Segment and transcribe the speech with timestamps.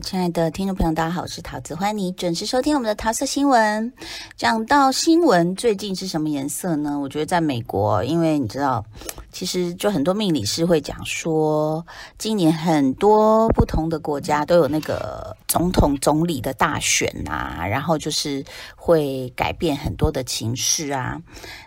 [0.00, 3.92] 亲爱的听众朋友，大家好，我是桃子，欢迎你准时收听我们的桃色新闻。
[4.36, 6.98] 讲到新闻，最近是什么颜色呢？
[6.98, 8.84] 我觉得在美国，因为你知道，
[9.30, 11.84] 其实就很多命理师会讲说，
[12.18, 18.44] 今年很多不同的国家都有那个总统、总理的大选啊，然后就是
[18.76, 21.20] 会改变很多的情势啊。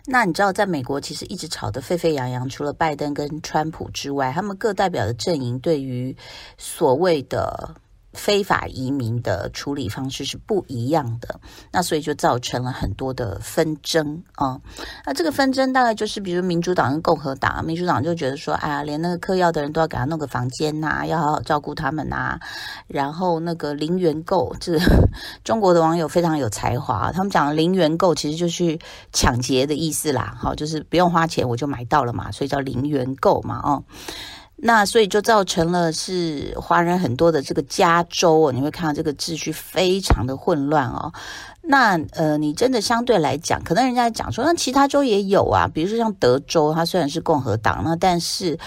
[0.06, 6.16] 那你知道，在美国其实一直吵得沸沸扬扬，除了拜登跟川普之外，他们各代表的阵营对于
[6.58, 7.76] 所谓的
[8.18, 11.40] 非法移民的处理方式是不一样的，
[11.72, 14.60] 那所以就造成了很多的纷争啊。
[15.06, 22.40] 那这个纷争大概就是，比如民主党跟共和党，民主党就觉得说，哎呀，连那个嗑药的人都要给他弄个房间呐，要好好照顾他们呐。
[22.88, 24.80] 然后那个零元购，这个
[25.44, 28.80] 中国的网友非常有才华，他们讲零元购其实就是
[29.14, 33.84] 抢劫的意思啦，好，就是不用花钱我就买到了嘛，所以叫零元购嘛，哦。
[34.60, 41.14] 那所以就造成了是华人很多的这个加州哦，你会看到这个秩序非常的混乱哦。
[41.62, 48.58] 那呃，你真的相对来讲，可能人家讲说，那其他州也有啊，比如说像德州，它虽然是共和党，那但是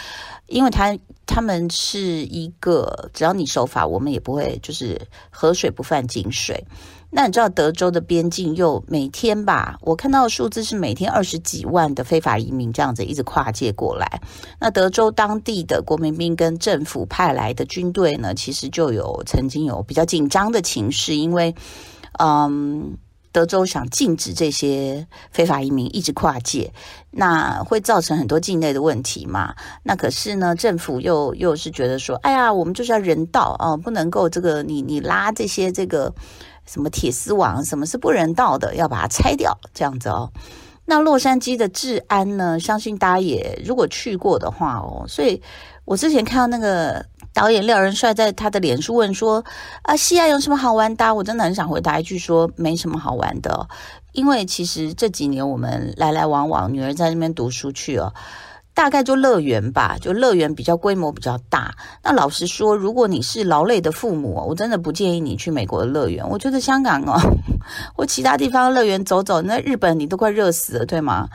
[0.46, 0.96] 因为它
[1.32, 5.00] 他们是一个只要你守法，我们也不会就是
[5.30, 6.66] 河水不犯井水。
[7.12, 9.78] 那你知道德州的边境又每天吧？
[9.82, 14.20] 我看到的数字是每天二十几万的非法移民这样子一直跨界过来。
[14.60, 21.54] 那德州当地的国民兵跟政府派来的军队呢，其实就有曾经有比较紧张的情势，因为
[22.18, 22.96] 嗯，
[23.32, 26.72] 德州想禁止这些非法移民一直跨界，
[27.10, 29.54] 那会造成很多境内的问题嘛。
[29.82, 36.12] 那可是呢，政府又又是觉得说，哎呀，我们就是要人道啊，不能够这个你你拉这些这个。
[36.66, 40.30] 什么铁丝网，什么是不人道的，要把它拆掉，这样子哦。
[40.84, 42.60] 那洛杉矶的治安呢？
[42.60, 45.42] 相信大家也如果去过的话哦，所以
[45.84, 49.44] 我之前看到那个导演廖仁帅在他的脸书问说
[49.82, 53.68] ：“啊，西安有什么好玩的？”我真的很想回答一句说：“没什么好玩的。”
[54.12, 58.12] 因为其实这几年我们来来往往，女儿在那边读书去哦。
[58.72, 61.74] 大概就乐园吧，就乐园比较规模比较大。
[62.02, 66.26] 那老实说，如果你是劳累的父母，我真的不建议你去美国的乐园。
[66.26, 67.18] 我觉得香港哦，
[67.94, 71.28] 或其他地方乐园走走，那日本你都快热死了，对吗？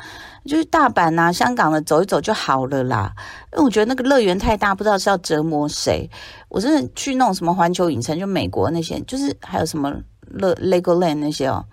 [0.46, 3.14] 就是大阪呐、啊、香港的走一走就好了啦。
[3.54, 6.10] 因为我觉得那个乐园太大，不知道是要折磨谁。
[6.50, 11.66] 我真的去那种什么环球影城，就美国那些，就是还有什么乐 Legoland 那些哦。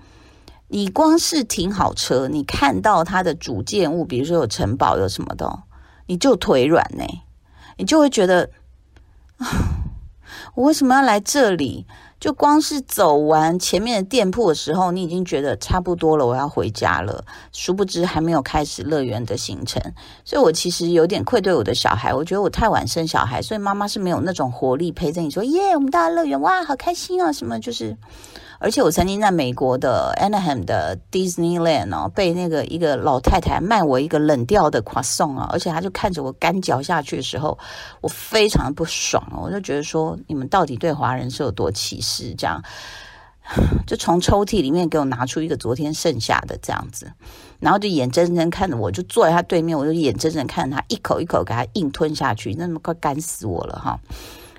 [0.69, 5.65] 你光是停好车，你看到它的主建物，比如说有城堡有什么的，
[6.07, 7.05] 你就腿软呢，
[7.77, 8.49] 你就会觉得
[9.37, 9.47] 啊，
[10.57, 11.87] 我为什么要来这里？
[12.23, 17.25] 就光是走完前面的店铺的时候，你已经觉得差不多了，我要回家了。
[17.51, 19.83] 殊不知还没有开始乐园的行程，
[20.25, 22.15] 所以我其实有点愧对我的小孩。
[22.15, 27.97] 我觉得我太晚生小孩，所以妈妈是没有那种活力陪着你说耶，我们到了乐园哇，好开心啊，什么就是。
[28.63, 37.59] 而且我曾经在美国的 Anaheim 的 Disneyland 哦，被那个一个老太太卖我一个冷掉的 croissant 啊，而且她就看着我干嚼下去的时候，
[38.01, 42.33] 我非常的不爽哦，我就觉得说你们到底对华人是有多歧视？
[42.37, 42.63] 这样，
[43.85, 47.13] 就从抽屉里面给我拿出一个昨天剩下的这样子，
[47.59, 53.99] 然后就眼睁睁看着我，就坐在他对面，我就眼睁睁看着他一口一口给他硬吞下去，那么快干死我了哈。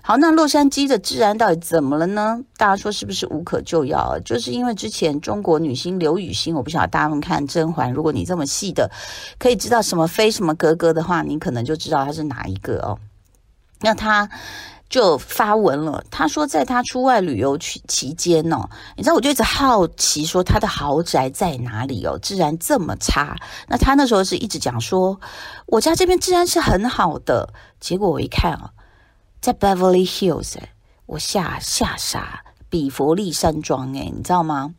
[0.05, 2.37] 好，那洛杉矶的治安到底怎么了呢？
[2.57, 4.19] 大家说是不是无可救药啊？
[4.25, 8.91] 就是因为之前中国女星刘雨昕，我不晓得大家们看甄嬛，如果你这么细的
[9.39, 12.99] 可以知道什么妃什么格格的话，你可能就知道她是哪一个哦。
[13.79, 14.29] 那她
[14.89, 23.37] 就发文了，她说在她出外旅游期期间哦，你知道我就一直好奇说她的豪宅在哪里哦，治安这么差。
[23.69, 25.21] 那她那时候是一直讲说
[25.67, 28.71] 我家这边治安是很好的，结果我一看啊。
[29.43, 30.55] 在 Beverly Hills，
[31.05, 34.73] 我吓吓傻，比佛利山庄，诶，你知道吗？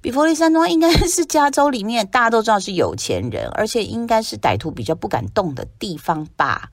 [0.00, 6.70] 比佛利山庄应该是加州里面大家都知道是有钱人，而且应该是歹徒比较不敢动的地方吧。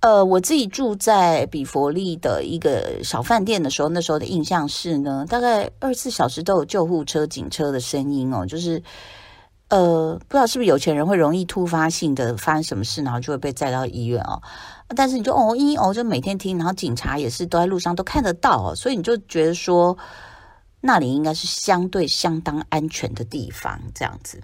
[0.00, 8.82] 呃，我自己住在比佛利的一个小饭店的时候，那时候的印象是呢，大概二十四小时都有救护车、警车的声音哦，就是
[9.68, 14.40] 呃，不知道是不是有钱人会容易突发性的发生什么事，然后就会被载到医院哦。
[14.96, 19.96] 但是你就哦一哦，就每天听，然后警察也是都在路上都看得到，所以你就觉得说
[20.80, 24.40] 那里应该是相对相当安全的地方，这样子。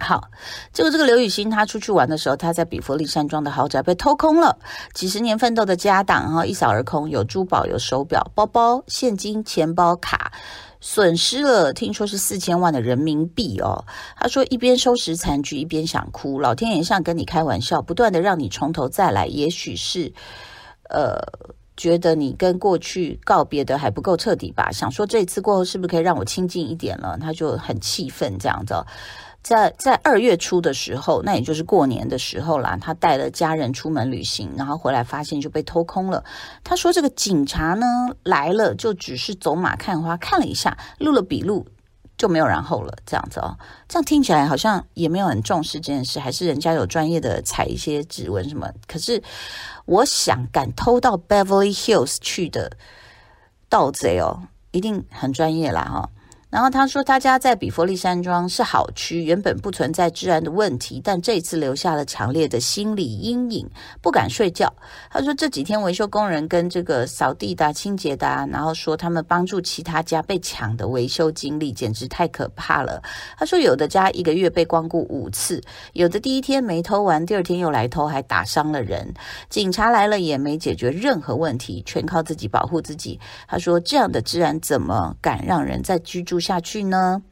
[0.00, 0.30] 好，
[0.72, 4.58] 结果这个刘雨昕她出去玩的时候，她在比佛利山庄的豪宅被偷空了，
[4.94, 10.32] 几十年奋斗的家当哈一扫而空，有珠宝、有手表、包包、现金、钱包、卡。
[10.82, 13.84] 损失了，听说是四千万的人民币哦。
[14.16, 16.40] 他说一边收拾残局，一边想哭。
[16.40, 19.26] 老天爷像跟你开玩笑，不断的让你从头再来。
[19.26, 20.10] 也许是，
[20.88, 21.20] 呃，
[21.76, 24.72] 觉得你跟过去告别的还不够彻底吧？
[24.72, 27.18] 想说这次过后是不是可以让我亲近一点了？
[27.20, 28.74] 他就很气愤这样子。
[29.42, 36.24] 在在二月初的时候，那也就是过年的时候啦，他带了家人出门旅行，然后回来发现就被偷空了。
[36.62, 37.86] 他说这个警察呢
[38.22, 41.66] 来了，就只是走马看花看了一下，录了笔录。
[42.18, 43.56] 就没有然后了，这样子哦，
[43.88, 48.70] 这样听起来好像也没有很重视这件事，还是人家有专业的采一些指纹什么。
[48.86, 49.22] 可是
[49.86, 52.72] 我想敢偷到 Beverly Hills 去的
[53.70, 56.10] 盗贼哦，一定很专业啦哈、
[56.50, 63.64] 然后他说，他家在比佛利山庄是好区，原本不存在治安的问题，但这次留下了强烈的心理阴影，
[64.02, 64.72] 不敢睡觉。
[65.08, 73.00] 他说这几天维修工人跟这个扫地的、清洁的，然后说他们帮助其他家被抢的维修经历简直太可怕了。
[73.38, 75.62] 他说有的家一个月被光顾五次，
[75.92, 79.14] 有的第一天没偷完，第二天又来偷，还打伤了人。
[79.48, 83.20] 警察来了也没解决任何问题，全靠自己保护自己。
[83.46, 87.22] 他说这样的治安怎么敢让人在居住下去呢？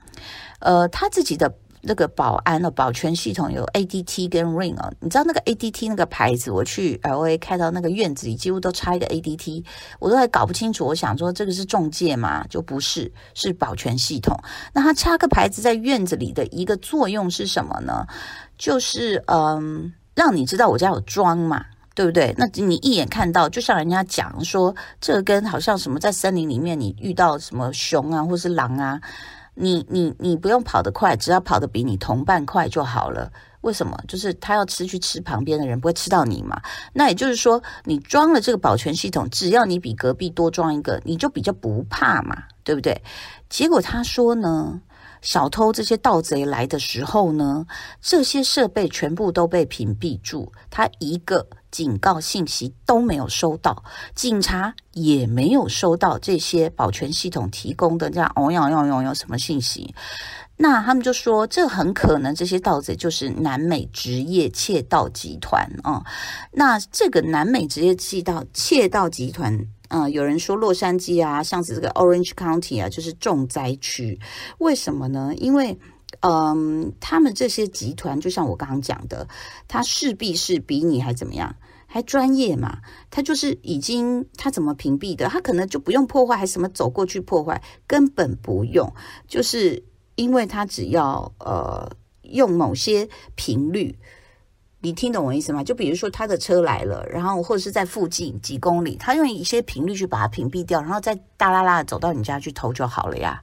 [0.60, 9.64] 呃，他自己的那个保安的保全系统有 ADT 跟 Ring 哦，你知道那个 ADT 那个牌子，我去 LA 开到那个院子里，几乎都插一个 ADT，
[10.00, 10.84] 我都还搞不清楚。
[10.84, 12.44] 我想说这个是中介吗？
[12.50, 14.36] 就不是，是保全系统。
[14.72, 18.04] 那他插个牌子在院子里的一个作用是什么呢？
[18.58, 21.64] 就是嗯，让你知道我家有装嘛。
[21.98, 22.32] 对不对？
[22.38, 29.00] 那你一眼看到，就像人家讲说，这跟好像什么在森林里面，你遇到什么熊啊，或是狼啊，
[29.56, 33.32] 你你你不用跑得快，只要跑得比你同伴快就好了。
[33.62, 33.98] 为什么？
[34.06, 36.62] 就是他要吃去吃旁边的人，不会吃到你嘛。
[36.92, 43.02] 那也就是说，你装了这个保全系统，只要你比隔壁多装一个，你就比较不怕嘛，对不对？
[43.48, 44.80] 结果他说呢，
[45.20, 47.66] 小偷这些盗贼来的时候呢，
[48.00, 51.44] 这些设备全部都被屏蔽住，他一个。
[51.78, 59.94] 警告信息都没有收到，警察也没有收到这些保全系统提供的这样哦哟哟哟哟什么信息，
[60.56, 66.04] 那他们就说这很可能这些盗贼就是南美职业窃盗集团啊、
[66.50, 69.56] 那这个南美职业窃盗窃盗集团，
[69.90, 74.18] 嗯，有人说洛杉矶啊，像是这个 Orange County 啊，就是重灾区，
[74.58, 75.32] 为什么呢？
[75.36, 75.78] 因为
[76.20, 79.28] 嗯，他们这些集团就像我刚刚讲的，
[79.68, 81.54] 他势必是比你还怎么样，
[81.90, 82.78] 还专业嘛。
[83.10, 88.88] 他就是已经他怎么屏蔽的，他可能就不用破坏，还什么走过去破坏，根本不用，
[89.26, 89.82] 就是
[90.14, 91.90] 因为他只要呃
[92.22, 93.98] 用某些频率，
[94.80, 95.64] 你听懂我意思吗？
[95.64, 103.42] 就比如说他的车来了，然后或者是在附近几公里，他用一些频率去把它屏蔽掉，然后再大啦啦走到你家去偷就好了呀。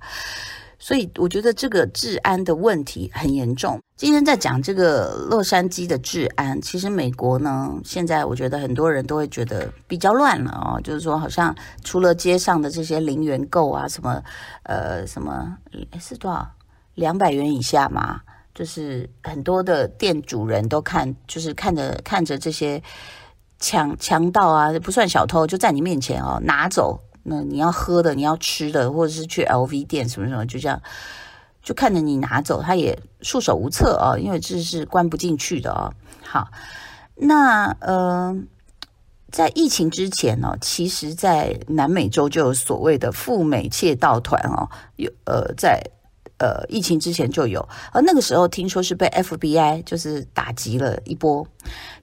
[0.86, 3.80] 所以我觉得这个治安的问题很严重。
[3.98, 14.22] 今天在讲这个洛杉矶的治安，其实美国呢，现在我觉得很多人都会觉得比较乱了哦，就是说好像除了街上的这些零元购啊，什么
[14.62, 15.58] 呃什么
[16.00, 16.48] 是多少
[16.94, 18.22] 两百元以下嘛，
[18.54, 22.80] 就是很多的店主人都看，就是看着看着这些
[23.58, 27.02] 强强盗啊，不算小偷，就在你面前哦拿走。
[27.28, 30.80] 那你要喝的，你要吃的，或者是去 LV 店什么什么，就这样，
[31.64, 35.92] 就看着你拿走，他也束手无策啊，因为这是关不进去的啊。
[36.24, 36.48] 好，
[37.16, 38.36] 那呃，
[39.32, 45.82] 在疫情之前呢，其实，在南美洲就有所谓的赴美窃盗团哦，有呃在。
[46.38, 51.48] 呃，疫情之前就有，而那个时候听说是被 FBI 就是打击了一波，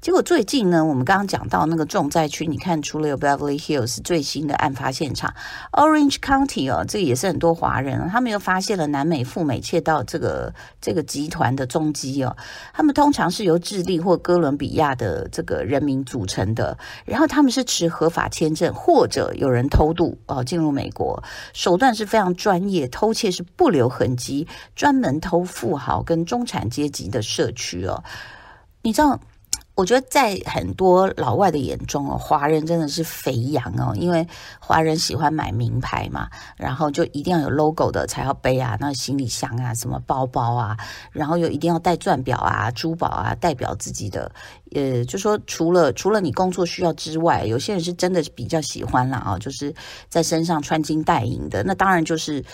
[0.00, 5.34] 结果最近呢，我们刚刚讲到那个重灾区，你看除了有 Beverly Hills 最新的案发现场
[5.72, 12.34] ，Orange County 哦，这个也是很多华人，他们又发现了南美赴美窃盗这个这个集团的踪迹哦，
[12.72, 21.22] 他们通常是由智利或哥伦比亚的这个人民组成的，然后他们是持合法签证或者有人偷渡哦进入美国，
[21.52, 24.21] 手段是非常专业，偷窃是不留痕迹。
[24.22, 28.02] 及专门偷富豪跟中产阶级的社区哦，
[28.82, 29.18] 你知道？
[29.74, 34.28] 我觉得在很多老外的眼中哦，华人真的是肥羊哦，因为
[34.60, 40.76] 华人喜欢买名牌嘛，然后就一定要有 logo 的才要背啊，那行李箱啊，什么包包啊，
[41.10, 44.30] 然后又一定要戴钻表啊、珠宝啊，代表自己的。
[44.74, 49.74] 呃，就说除了除了你工作需要之外，有些人是真的比较喜欢啦啊，就是
[50.10, 52.44] 在身上穿金戴银的，那当然就是。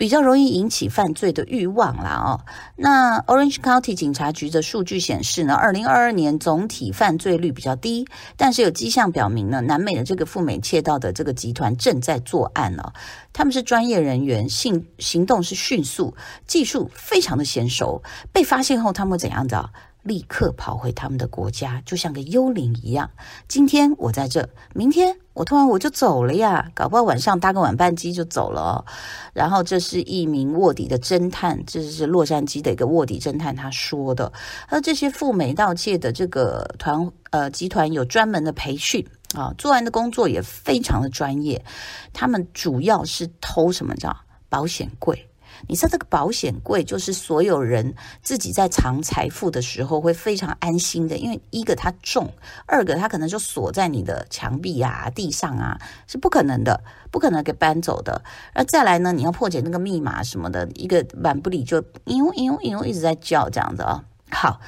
[0.00, 2.40] 比较容易引起犯罪的欲望啦哦。
[2.76, 12.94] 那 Orange County 警察局的数据显示呢，二零二二年总体犯罪率比较低，但是有迹象表明呢，南美的这个赴美窃盗的这个集团正在作案了。
[13.34, 16.16] 他们是专业人员，行行动是迅速，
[16.46, 18.02] 技术非常的娴熟。
[18.32, 19.68] 被发现后，他们会怎样的？
[20.02, 23.10] 立刻跑回他们的国家，就像个幽灵一样。
[23.48, 28.84] 今天我在这，明天我突然我就走了呀，搞不好晚上搭个晚班机就走了哦。
[29.32, 34.32] 然后这是一名卧底的侦探，这是洛杉矶的一个卧底侦探他说的。
[34.68, 41.64] 而这些赴美盗窃的这个团呃集团有专门的培训啊，做完的工作也非常的专业。
[42.12, 44.16] 他们主要是偷什么叫
[44.48, 45.29] 保险柜。
[45.68, 52.32] 你知道这个保险柜就是所有人自己在藏财富的时候会非常安心的，因为一个它重，
[52.66, 58.22] 二个它可能就锁在你的墙壁啊、地上啊，是不可能的，不可能给搬走的。
[58.54, 64.04] 而再来呢，你要破解那个密码什么的，一个满不里就嘤嘤嘤一直在叫这样子啊。
[64.30, 64.60] 好，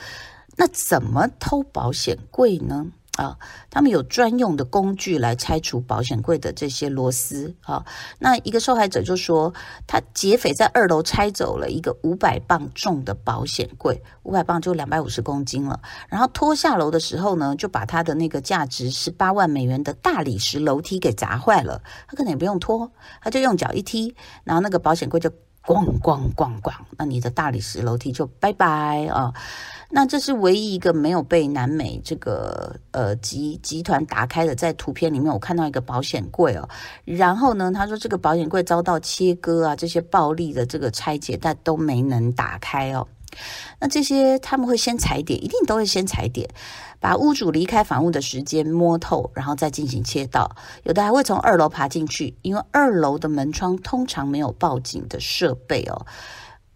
[0.57, 2.87] 那怎么偷保险柜呢？
[3.23, 3.39] 啊，
[3.71, 7.85] 他们有专用的工具来拆除保险柜的这些螺丝啊。
[8.19, 9.55] 那一个受害者就说，
[9.87, 15.81] 他劫匪在二楼拆走了一个五百磅重的保险柜，五百磅就两百五十公斤了。
[16.09, 21.81] 然后拖下楼的时候呢，就把他的那个价值十八万美元的大理石楼梯给砸坏了。
[22.09, 22.91] 他可能也不用拖，
[23.23, 25.31] 他就用脚一踢，然后那个保险柜就
[25.65, 29.33] 咣咣咣咣，那你的大理石楼梯就拜拜啊。
[29.95, 36.67] 那这是唯一一个没有被南美这个呃集集团打开的，在图片里面我看到一个保险柜哦，
[37.05, 43.07] 然后呢，他说这个保险柜遭到切割啊，这些暴力的这个拆解，但都没能打开哦。
[43.81, 46.49] 那这些他们会先踩点，一定都会先踩点，
[47.01, 50.55] 把屋主离开房屋的时间摸透，然后再进行切盗。
[50.85, 56.07] 有的还会从二楼爬进去，因为二楼的门窗通常没有报警的设备哦。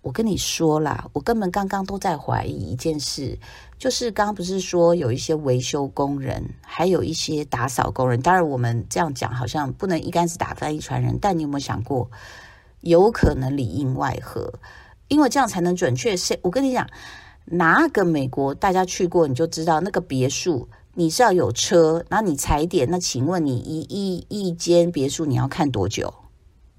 [0.02, 3.36] 我跟你说啦，我根本刚刚都在怀疑一件事，
[3.76, 8.22] 就是刚刚不是说有一些维修工人，还有一些打扫工人。
[8.22, 12.08] 当然，我们这样讲好像不能一竿子打翻一船人，但你有没有想过，
[12.82, 14.52] 有可能里应外合，
[15.08, 16.16] 因为这样才能准确。
[16.16, 16.88] 是，我跟你讲，
[17.44, 22.88] 哪个美国大家去过，你就知道那个别墅，你是要有车，然后你踩点。
[22.90, 26.12] 那请问你一一一间别墅你要看多久？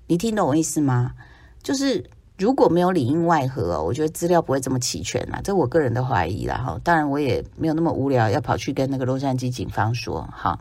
[0.08, 1.14] 你听懂我意思吗？
[1.62, 2.10] 就是。
[2.40, 6.80] 如果没有里应外合，我觉得资料不会这么齐全啦，这我个人的怀疑啦哈。
[6.84, 10.60] 当然，我也没有那么无聊，要跑去跟那个洛杉矶警方说哈。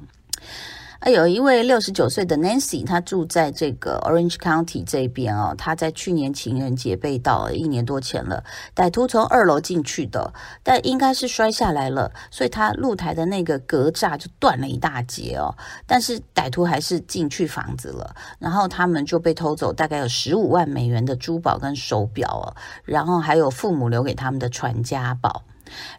[1.11, 5.55] 有一位六十九岁的 Nancy，她住在这个 Orange County 这边哦。
[5.57, 8.43] 她在去年情人节被盗了，一年多前了。
[8.75, 10.33] 歹徒从二楼进去的，
[10.63, 15.55] 但应该是摔下来了，所以他露台的那个格栅就断了一大截哦。
[15.87, 22.47] 但是歹徒还是进去房子了，然后他们就被偷走大概有十五万美元的珠宝跟手表哦，
[22.85, 25.45] 然后还有父母留给他们的传家宝。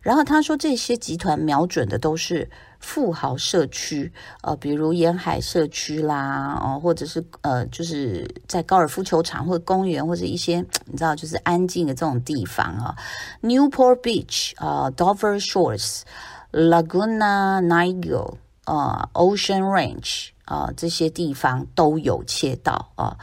[0.02, 2.50] 然后他说，这些集团瞄准的都是。
[2.80, 12.96] 富豪社区，呃，比如沿海社区啦，哦，或者是呃，就是在高尔夫球场或公园或者一些你知道，就是安静的这种地方啊
[13.42, 23.18] ，Newport Beach 啊，Dover Shores，Laguna Niguel 啊，Ocean Range 啊，这些地方都有切到啊。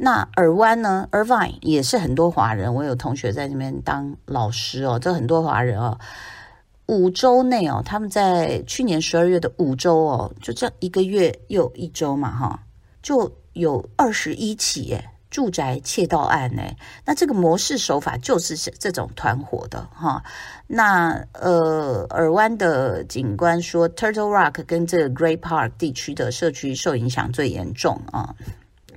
[0.00, 5.98] 那尔湾呢，Irvine 也是很多华人，我有同学在那边当老师哦，这很多华人哦。
[6.86, 12.62] 五周内哦，他们在去年十二月的五周哦，就这一个月又一周嘛，哈，
[13.02, 16.74] 就有二十一起诶住宅窃盗案诶，
[17.04, 20.22] 那这个模式手法就是这种团伙的哈。
[20.66, 28.34] 那呃，尔湾的警官说，Turtle Rock 跟这个 Great Park 地区的社区受影响最严重啊。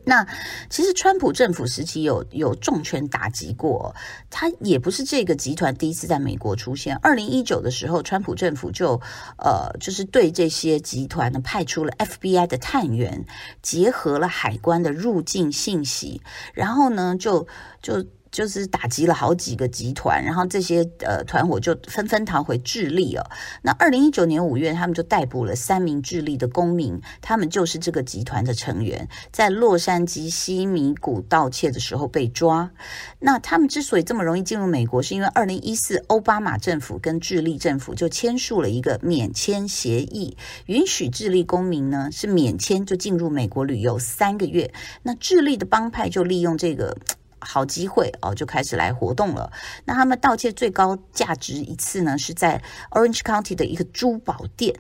[0.04, 0.26] 那
[0.70, 3.96] 其实川普政府时期有有重拳打击过，
[4.30, 6.96] 他也不是这个集团第一次在美国出现。
[6.98, 9.02] 二零一九的时候，川普政府就
[9.38, 13.26] 呃就是对这些集团呢派出了 FBI 的探员，
[13.62, 16.22] 结合了海关的入境信息，
[16.54, 17.48] 然后呢就
[17.82, 18.06] 就。
[18.32, 23.24] 就是打击了好几个集团，然后这些呃团伙就纷纷逃回智利哦。
[23.62, 32.72] 那二零一九年五月，他们就逮捕了三名智利的公民，他们就是这个集团的成员，在洛杉矶西米谷盗窃的时候被抓。
[33.20, 44.74] 那他们之所以这么容易进入美国，是因为二零一四奥巴马政府跟智利政府就签署了一个免签协议，允许智利公民呢是免签就进入美国旅游三个月。
[45.04, 46.96] 那智利的帮派就利用这个。
[47.42, 49.52] 好机会哦，就开始来活动了。
[49.86, 54.74] 那他们盗窃最高价值一次呢，是在 Orange County 的一个珠宝店，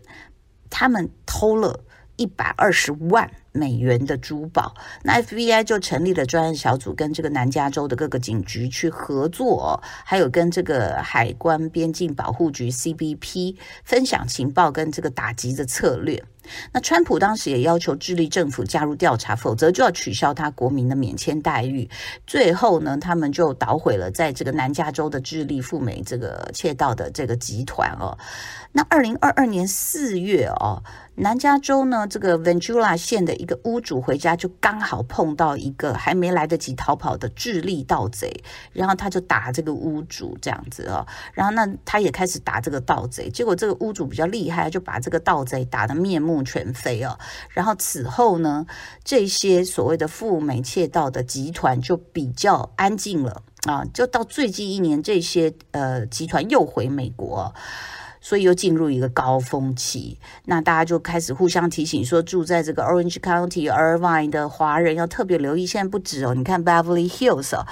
[0.69, 1.83] 他们偷了
[2.15, 4.75] 一百二十万美元的珠宝。
[5.03, 16.23] 那 FBI 就成立了专案小组，跟这个南加州的各个警局去合作，还有跟这个海关边境保护局 CBP 分享情报跟这个打击的策略。
[16.71, 21.89] 那川普当时也要求智利政府加入调查，否则就要取消他国民的免签待遇。
[22.25, 28.17] 最后呢，他们就捣毁了在这个南加州的智利赴美这个窃盗的这个集团哦。
[28.73, 30.83] 那二零二二年四月哦。
[31.15, 47.19] 南加州呢，这个 Ventura 县的一个屋主回家，就刚好碰到一个还没来得及逃跑的智利盗贼，然后他就打这个屋主这样子哦，然后那他也开始打这个盗贼，结果这个屋主比较厉害，就把这个盗贼打得面目全非哦。
[47.49, 48.65] 然后此后呢，
[49.03, 57.53] 这些所谓的赴美窃盗的集团就比较安静了啊，就到最近一年，这些呃集团又回美国。
[58.21, 65.65] 所以又进入一个高峰期，那大家就开始互相提醒说，住在这个 Orange County、Irvine 的华人要特别留意。
[65.65, 67.65] 现在不止哦，你看 Beverly Hills 哦，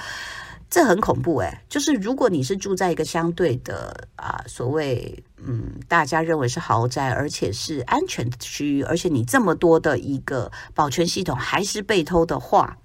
[0.68, 1.60] 这很恐怖诶。
[1.68, 12.76] 就是如果你是住在一个相对的啊，所谓嗯，大家认为是豪宅，而且是安全的区域，而且你这么多的一个保全系统还是被偷的话，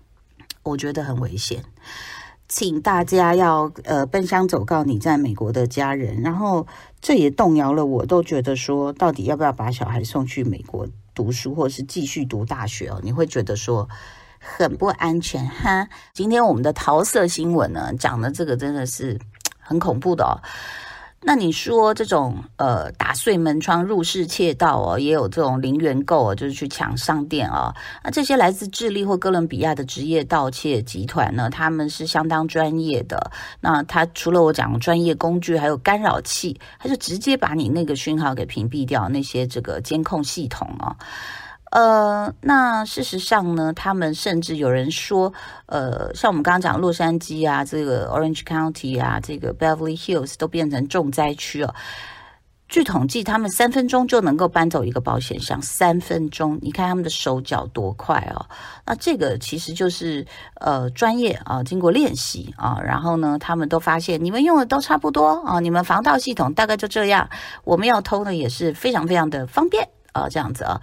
[0.63, 1.63] 我觉得很危险。
[2.47, 6.67] 请大家要呃奔向走告你在美国的家人，然后
[7.01, 12.99] 这也动摇了我，都觉得说到底要不要把小孩送去美国读书，或是继续读大学哦？
[13.03, 13.89] 你会觉得说
[14.39, 15.87] 很不安全哈。
[16.13, 19.19] 今天我们的桃色新闻呢，讲的这个真的是
[19.59, 20.37] 很恐怖的哦。
[21.27, 27.73] 那你说这种呃打碎门窗入室窃盗哦，也有这种零元购哦，就是去抢商店哦。
[28.03, 33.31] 那这些来自智利或哥伦比亚的职业盗窃集团呢，他们是相当专业的。
[33.59, 40.95] 那他除了我讲专业工具，还有干扰器，他就直接把你那个讯号给屏蔽掉，那些这个监控系统哦。
[41.75, 45.33] 呃，那事实上呢，他们甚至有人说，
[45.65, 51.75] 呃，像我们刚刚讲洛杉矶啊，这个 Orange County 啊，这个 Beverly Hills 都变成重灾区哦。
[52.69, 58.45] 据统计，他们三分钟就能够搬走一个保险箱，三分钟，你看他们的手脚多快哦。
[58.85, 60.25] 那这个其实就是
[60.61, 67.29] 呃专业啊，经过练习啊，然后呢，他们都发现你们用的都差不多啊，你们防盗系统大概就这样，
[67.65, 70.79] 我们要偷呢也是非常非常的方便啊，这样子啊。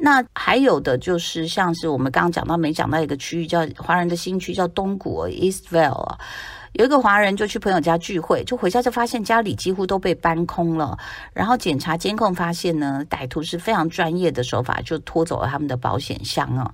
[0.00, 6.18] 那还有的就是像是我们刚刚讲到没讲到一个区域叫华人的新区叫东谷 Eastvale 啊，
[6.74, 10.96] 有一个华人就去朋友家聚会，就回家就发现家里几乎都被搬空了，
[11.32, 16.70] 然后检查监控发现呢，歹徒是非常专业的手法，就拖走了他们的保险箱啊。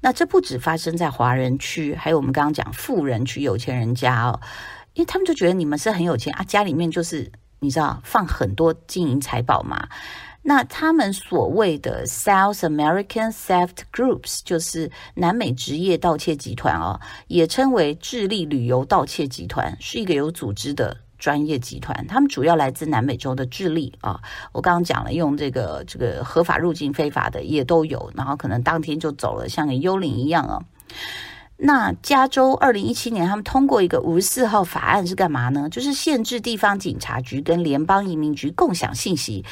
[0.00, 4.38] 那这不止发生在华人区，还有我们刚刚讲富人区有钱人家哦，
[4.92, 9.88] 因为他们就觉得你们是很有钱啊，家里面就是你知道放很多金银财宝嘛。
[10.48, 22.06] 那他们所谓的 South American Theft Groups，就是南美职业盗窃集团哦，也称为智利旅游盗窃集团，是一个有组织的专业集团。
[22.06, 24.20] 他们主要来自南美洲的智利啊，
[24.52, 30.62] 我刚刚讲了，用这个这个合法入境、非法的也都有，然后可能当天就走了，像个幽灵一样啊。
[31.58, 35.68] 那加州二零一七年，他们通过一个五十四号法案是干嘛呢？
[35.70, 39.42] 就是限制地方警察局跟联邦移民局共享信息，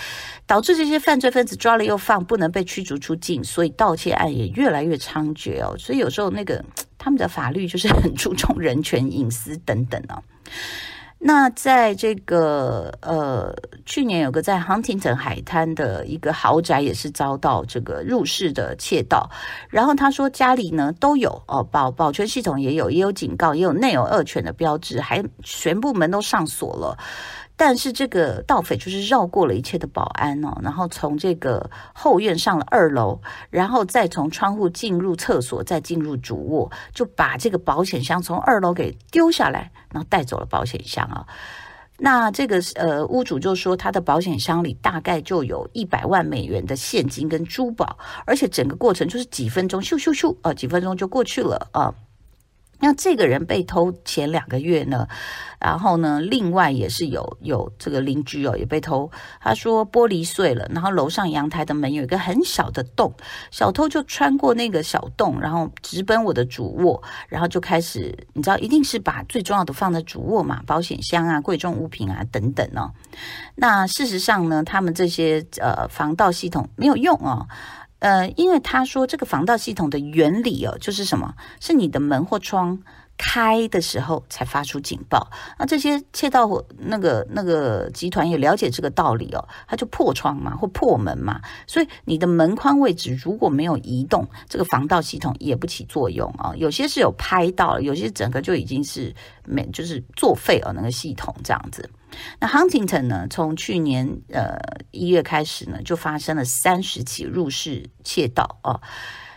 [0.47, 5.75] 导致这些犯罪分子抓了又放，不能被驱逐出境，所以盗窃案也越来越猖獗哦。
[5.79, 6.63] 所以有时候那个
[6.99, 10.23] 他们的法律就是很注重人权、隐私等等哦。
[11.27, 13.51] 那在这个呃，
[13.87, 19.31] 去年有个在 Huntington 海滩的一个豪宅，也是遭到这个入室的窃盗。
[19.71, 26.99] 然后他说家里呢都有哦，保保全系统也有，也有警告，也有内有恶犬的标志，还全部门都上锁了。
[27.67, 41.27] 但是这个盗匪就是绕过了一切的保安哦，然后从这个后院上了二楼，然后再从窗户进入厕所，再进入主卧，就把这个保险箱从二楼给丢下来，然后带走了保险箱啊。
[41.97, 47.97] 那这个呃屋主就说，他的保险箱里大概就有一百万美元的现金跟珠宝，
[48.27, 51.95] 而且整个过程就是几分钟，咻咻咻啊，几分钟就过去了啊。
[52.85, 55.09] 那这个人被偷前两个月呢，
[55.59, 63.11] 然后呢，另外也是有有这个邻居哦也被偷，他说玻璃碎了，然后楼上阳台的门有一个很小的洞，
[63.51, 72.93] 小偷就穿过那个小洞，然后直奔我的主卧，然后就开始，你知道一定是把最重要的放在主卧嘛，保险箱啊、贵重物品啊等等哦。
[73.55, 77.49] 那事实上呢，他们这些呃防盗系统没有用哦。
[78.01, 81.35] 呃，因为他说这个防盗系统的原理哦，就是什么？
[81.61, 82.81] 是你的门或窗
[83.17, 85.31] 开的时候才发出警报。
[85.59, 86.49] 那这些窃盗
[86.79, 91.41] 那个那个集团也了解这个道理哦，他就破窗嘛，或破门嘛。
[91.67, 96.53] 所以你的门框位置如果没有移动，这个防盗系统也不起作用啊。
[96.57, 101.89] 有些是有拍到，有些整个就已经是没，就是作废了那个系统这样子。
[102.39, 104.57] 那 Huntington 呢，从去年呃
[104.91, 108.81] 一月开始呢，就发生了三十起入室窃盗哦。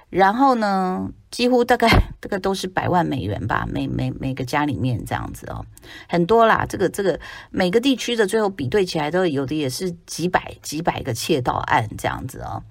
[0.09, 1.87] 然后呢，几乎大概
[2.19, 5.63] 大概都是百万美元吧，每每每个家里面这样子哦，
[6.09, 6.65] 很多啦。
[6.67, 7.19] 这个这个
[7.51, 12.63] 每个地区的最后比对起来，都有的也是几百几百个窃盗案这样子哦。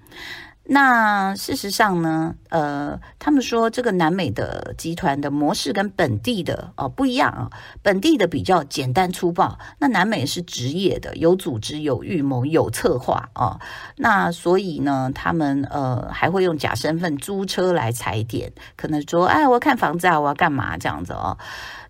[0.69, 7.49] 那事实上呢，呃，他们说这个南美的集团的模式跟本地的哦不一样啊，
[7.81, 13.59] 本地的比较简单粗暴，那南美是职业的，有组织、有预谋、有策划啊。
[13.95, 21.37] 那所以呢，他们呃还会用假身份租车来踩点，可能说，哎，我要看房子啊，我要干嘛这样子哦。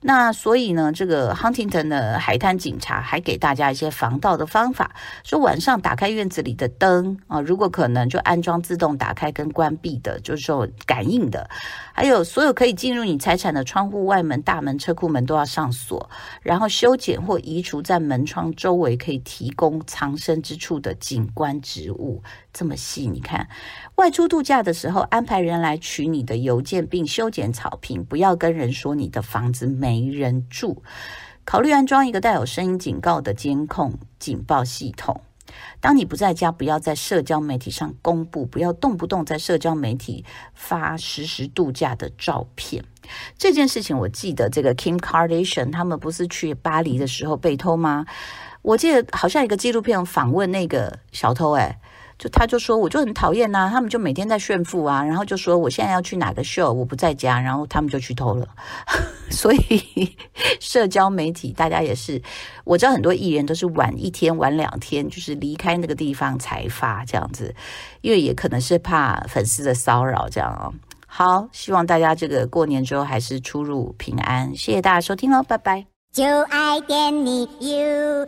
[0.02, 11.50] 那所以呢，这个 Huntington 的海滩警察还给大家一些防盗的方法，说晚上打开院子里的灯啊，如果可能就安装自动打开跟关闭的，就是说感应的，
[11.94, 16.10] 还有所有可以进入你财产的窗户、外门、大门、车库门都要上锁，
[16.42, 22.22] 然后修剪或移除在门窗周围可以提供藏身之处的景观植物。
[22.54, 23.48] 这么细，你看，
[23.96, 30.84] 外出度假的时候安排人来取你的邮件，并修剪草坪，不要跟人说你的房子没没人住。
[31.46, 35.22] 考虑安装一个带有声音警告的监控警报系统。
[35.80, 42.84] 当你不在家，不要在社交媒体上公布，不要动不动在社交媒体发实时度假的照片。
[43.38, 48.06] 这件事情我记得，这个 Kim Kardashian 他们不是去巴黎的时候被偷吗？
[48.62, 51.80] 我记得好像一个纪录片访问那个小偷，哎。
[52.18, 58.48] 就他就说，我就很讨厌呐，他们就每天在炫富啊，然后就说我现在要去哪个秀，我不在家，然后他们就去偷了。
[59.30, 60.16] 所以
[60.60, 62.22] 社交媒体大家也是，
[62.64, 67.54] 我知道很多艺人都是晚一天晚两天，就是离开那个地方才发这样子，
[68.02, 70.74] 因为也可能是怕粉丝的骚扰这样哦。
[71.06, 75.86] 好，希望大家这个过年之后还是出入平安，谢谢大家收听喽，拜拜。
[76.12, 78.26] 就爱点你 UFO